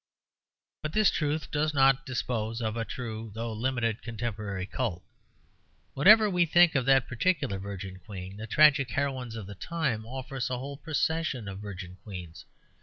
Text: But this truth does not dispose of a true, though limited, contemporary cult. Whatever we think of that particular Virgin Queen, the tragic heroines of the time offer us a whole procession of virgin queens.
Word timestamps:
But 0.81 0.93
this 0.93 1.11
truth 1.11 1.51
does 1.51 1.75
not 1.75 2.07
dispose 2.07 2.59
of 2.59 2.75
a 2.75 2.83
true, 2.83 3.31
though 3.35 3.53
limited, 3.53 4.01
contemporary 4.01 4.65
cult. 4.65 5.03
Whatever 5.93 6.27
we 6.27 6.43
think 6.47 6.73
of 6.73 6.87
that 6.87 7.07
particular 7.07 7.59
Virgin 7.59 7.99
Queen, 7.99 8.37
the 8.37 8.47
tragic 8.47 8.89
heroines 8.89 9.35
of 9.35 9.45
the 9.45 9.53
time 9.53 10.03
offer 10.07 10.37
us 10.37 10.49
a 10.49 10.57
whole 10.57 10.77
procession 10.77 11.47
of 11.47 11.59
virgin 11.59 11.97
queens. 12.03 12.45